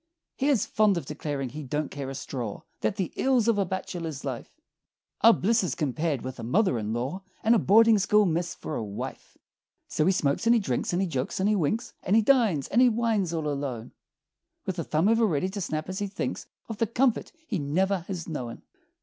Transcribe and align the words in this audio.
He 0.35 0.47
is 0.49 0.65
fond 0.65 0.97
of 0.97 1.05
declaring 1.05 1.49
he 1.49 1.61
"don't 1.61 1.91
care 1.91 2.09
a 2.09 2.15
straw" 2.15 2.63
That 2.79 2.95
"the 2.95 3.13
ills 3.17 3.47
of 3.47 3.59
a 3.59 3.65
bachelor's 3.65 4.25
life 4.25 4.59
Are 5.21 5.31
blisses 5.31 5.75
compared 5.75 6.23
with 6.23 6.39
a 6.39 6.43
mother 6.43 6.79
in 6.79 6.91
law, 6.91 7.21
And 7.43 7.53
a 7.53 7.59
boarding 7.59 7.99
school 7.99 8.25
miss 8.25 8.55
for 8.55 8.73
a 8.75 8.83
wife!" 8.83 9.37
So 9.87 10.07
he 10.07 10.11
smokes, 10.11 10.47
and 10.47 10.55
he 10.55 10.59
drinks, 10.59 10.91
and 10.91 11.03
he 11.03 11.07
jokes 11.07 11.39
and 11.39 11.47
he 11.47 11.55
winks, 11.55 11.93
And 12.01 12.15
he 12.15 12.23
dines, 12.23 12.67
and 12.69 12.81
he 12.81 12.89
wines 12.89 13.31
all 13.31 13.47
alone, 13.47 13.91
With 14.65 14.79
a 14.79 14.83
thumb 14.83 15.07
ever 15.07 15.27
ready 15.27 15.49
to 15.49 15.61
snap 15.61 15.87
as 15.87 15.99
he 15.99 16.07
thinks 16.07 16.47
Of 16.67 16.79
the 16.79 16.87
comforts 16.87 17.31
he 17.45 17.59
never 17.59 17.99
has 18.07 18.27
known. 18.27 18.63